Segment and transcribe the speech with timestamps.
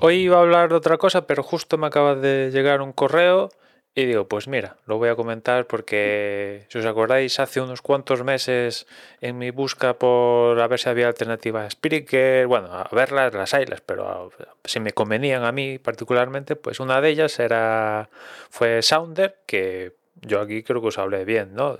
[0.00, 3.50] hoy iba a hablar de otra cosa, pero justo me acaba de llegar un correo
[3.94, 8.22] y digo, pues mira, lo voy a comentar porque, si os acordáis, hace unos cuantos
[8.22, 8.86] meses
[9.20, 13.52] en mi busca por a ver si había alternativas a Spreaker, bueno, a verlas, las
[13.52, 14.30] haylas, pero
[14.64, 18.08] si me convenían a mí particularmente, pues una de ellas era
[18.48, 19.92] fue Sounder, que
[20.22, 21.78] yo aquí creo que os hablé bien, ¿no?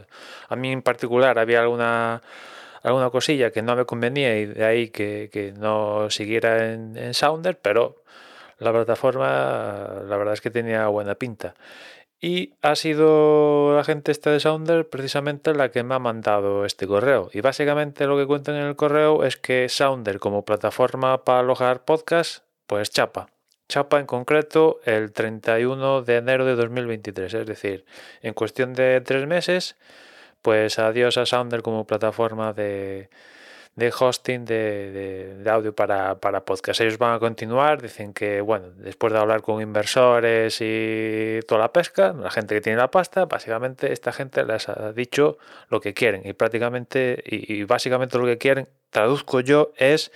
[0.49, 2.23] A mí en particular había alguna
[2.83, 7.59] alguna cosilla que no me convenía y de ahí que, no siguiera en, en Sounder,
[7.59, 8.03] pero
[8.59, 11.55] la plataforma la verdad es que tenía buena pinta.
[12.23, 16.87] Y ha sido la gente esta de Sounder precisamente la que me ha mandado este
[16.87, 17.31] correo.
[17.33, 21.85] Y básicamente lo que cuentan en el correo es que Sounder como plataforma para alojar
[21.87, 23.31] podcast, pues chapa.
[23.69, 27.33] Chapa en concreto el 31 de enero de 2023.
[27.33, 27.87] Es decir,
[28.21, 29.77] en cuestión de tres meses,
[30.43, 33.11] pues adiós a Sounder como plataforma de,
[33.77, 36.81] de hosting de, audio para, para podcast.
[36.81, 41.73] Ellos van a continuar, dicen que, bueno, después de hablar con inversores y toda la
[41.73, 45.95] pesca, la gente que tiene la pasta, básicamente esta gente les ha dicho lo que
[45.95, 50.13] quieren y prácticamente, y básicamente lo que quieren, traduzco yo, es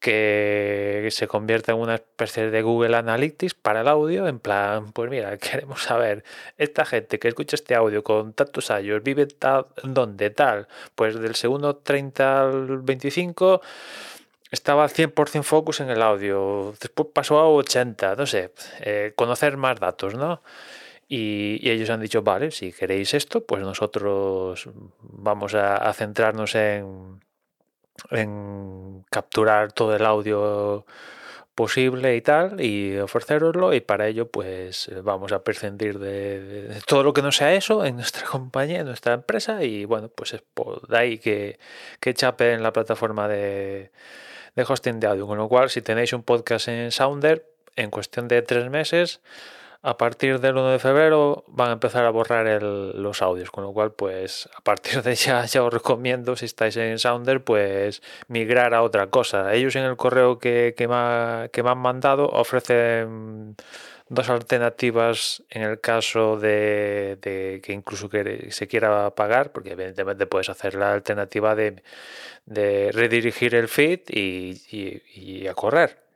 [0.00, 5.10] que se convierta en una especie de Google Analytics para el audio, en plan, pues
[5.10, 6.24] mira, queremos saber,
[6.56, 11.34] esta gente que escucha este audio con tantos años, vive tal, donde tal, pues del
[11.34, 13.60] segundo 30 al 25
[14.50, 19.78] estaba 100% focus en el audio, después pasó a 80, no sé, eh, conocer más
[19.78, 20.42] datos, ¿no?
[21.08, 24.68] Y, ellos han dicho, vale, si queréis esto, pues nosotros
[25.02, 27.20] vamos a centrarnos en
[28.10, 30.86] en capturar todo el audio
[31.54, 37.12] posible y tal y ofreceroslo y para ello pues vamos a prescindir de, todo lo
[37.12, 40.82] que no sea eso en nuestra compañía, en nuestra empresa y bueno pues es por
[40.94, 41.58] ahí que,
[42.00, 43.90] que chape en la plataforma de,
[44.56, 45.26] de hosting de audio.
[45.26, 47.46] Con lo cual si tenéis un podcast en Sounder
[47.76, 49.20] en cuestión de tres meses
[49.82, 53.72] a partir del 1 de febrero van a empezar a borrar los audios, con lo
[53.72, 58.74] cual, pues a partir de ya, ya os recomiendo, si estáis en Sounder, pues migrar
[58.74, 59.54] a otra cosa.
[59.54, 63.56] Ellos en el correo que, que, me, han mandado ofrecen
[64.08, 67.18] dos alternativas en el caso de,
[67.62, 68.10] que incluso
[68.50, 71.82] se quiera pagar, porque evidentemente puedes hacer la alternativa de,
[72.92, 76.09] redirigir el feed y a correr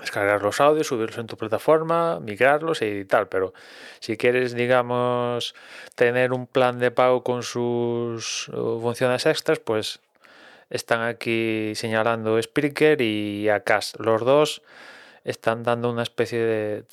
[0.00, 3.28] descargar los audios, subirlos en tu plataforma, migrarlos y tal.
[3.28, 3.52] Pero
[4.00, 5.54] si quieres, digamos,
[5.94, 10.00] tener un plan de pago con sus uh, funciones extras, pues
[10.70, 13.98] están aquí señalando Spreaker y Acast.
[13.98, 14.62] Los dos
[15.24, 16.84] están dando una especie de,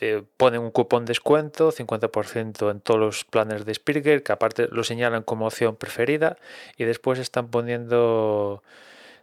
[0.00, 4.82] de, ponen un cupón descuento, 50% en todos los planes de Spreaker, que aparte lo
[4.82, 6.36] señalan como opción preferida,
[6.76, 8.62] y después están poniendo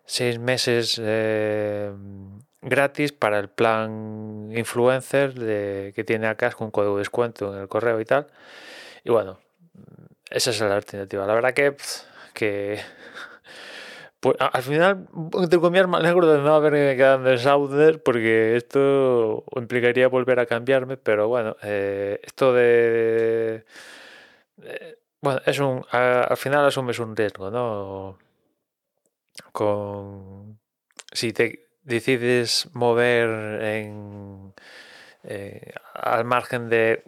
[0.06, 1.92] seis meses eh,
[2.62, 7.68] gratis para el plan influencer de, que tiene acá con código de descuento en el
[7.68, 8.28] correo y tal.
[9.04, 9.40] Y bueno,
[10.30, 11.26] esa es la alternativa.
[11.26, 11.76] La verdad que,
[12.34, 12.80] que
[14.20, 19.46] pues, al final, entre comillas, me alegro de no haberme quedado en Sauder porque esto
[19.56, 23.66] implicaría volver a cambiarme, pero bueno, eh, esto de,
[25.22, 28.18] Bueno, es un, al final asumes un riesgo, ¿no?
[29.52, 30.60] Con...
[31.12, 34.54] Si te decides mover en,
[35.24, 37.04] eh, al margen de,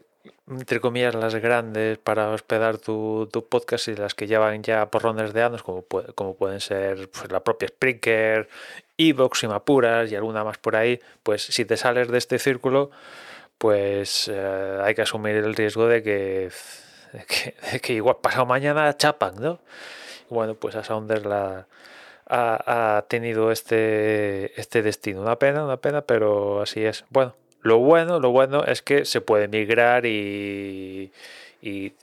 [0.47, 5.03] entre comillas, las grandes para hospedar tu, tu podcast y las que llevan ya por
[5.03, 5.83] rondas de años, como,
[6.15, 8.49] como pueden ser pues, la propia Spreaker,
[8.97, 12.91] Evox y Mapuras y alguna más por ahí, pues si te sales de este círculo,
[13.57, 16.51] pues eh, hay que asumir el riesgo de que,
[17.71, 19.59] de que, igual pasado mañana chapan, ¿no?
[20.29, 21.67] bueno, pues a Sounder la
[22.31, 25.21] ha, tenido este, este destino.
[25.21, 27.05] Una pena, una pena, pero así es.
[27.09, 31.11] Bueno, lo bueno, lo bueno es que se puede migrar y,
[31.61, 31.93] y,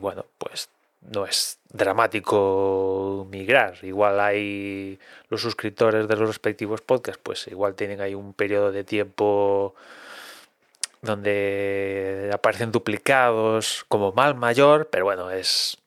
[0.00, 0.70] bueno, pues
[1.02, 3.76] no es dramático migrar.
[3.82, 4.98] Igual hay
[5.28, 9.74] los suscriptores de los respectivos podcasts, pues igual tienen ahí un periodo de tiempo
[11.02, 15.78] donde aparecen duplicados como mal mayor, pero bueno, es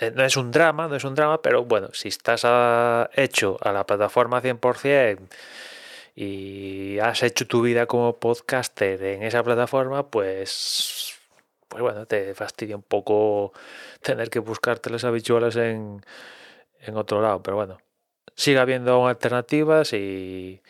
[0.00, 2.44] eh, no, es un drama, no es un drama, pero bueno, si estás
[3.14, 5.18] hecho a la plataforma 100%
[6.14, 11.18] y has hecho tu vida como podcaster en esa plataforma, pues,
[11.68, 13.52] pues bueno, te fastidia un poco
[14.02, 16.04] tener que buscarte las habituales en,
[16.80, 17.78] en otro lado, pero bueno,
[18.34, 20.60] sigue habiendo alternativas y,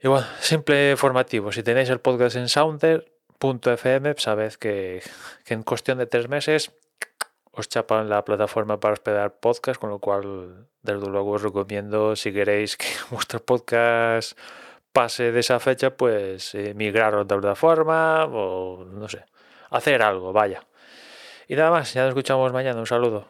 [0.00, 1.52] y bueno, simple formativo.
[1.52, 5.02] Si tenéis el podcast en sounder.fm, sabed que
[5.46, 6.72] en cuestión de tres meses
[7.52, 12.32] os chapan la plataforma para hospedar podcast, con lo cual desde luego os recomiendo si
[12.32, 14.38] queréis que vuestro podcast
[14.92, 19.24] pase de esa fecha, pues eh, migrar a otra plataforma o no sé,
[19.70, 20.64] hacer algo, vaya.
[21.48, 22.80] Y nada más, ya nos escuchamos mañana.
[22.80, 23.28] Un saludo.